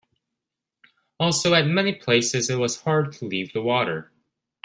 Also, 1.19 1.53
at 1.53 1.67
many 1.67 1.93
places 1.93 2.49
it 2.49 2.55
was 2.57 2.81
hard 2.81 3.11
to 3.11 3.25
leave 3.27 3.53
the 3.53 3.61
water. 3.61 4.11